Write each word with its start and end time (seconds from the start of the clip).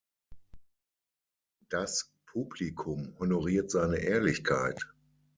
Das 1.69 2.11
Publikum 2.25 3.13
honoriert 3.19 3.69
seine 3.69 3.97
Ehrlichkeit. 3.97 4.91